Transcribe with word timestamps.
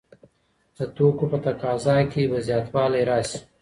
د 0.77 0.79
توکو 0.95 1.25
په 1.31 1.37
تقاضا 1.45 1.97
کي 2.11 2.23
به 2.31 2.37
زياتوالی 2.47 3.03
راسي. 3.09 3.39